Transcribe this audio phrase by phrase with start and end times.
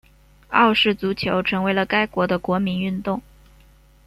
[0.49, 3.21] 澳式足球成为了该国的国民运动。